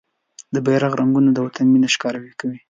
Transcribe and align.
د 0.53 0.55
بېرغ 0.65 0.91
رنګونه 1.01 1.29
د 1.33 1.37
وطن 1.45 1.65
مينه 1.73 1.87
ښکاره 1.95 2.19
کوي. 2.39 2.57